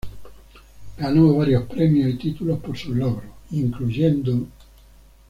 [0.97, 4.47] Ganó varios premios y títulos por sus logros, incluyendo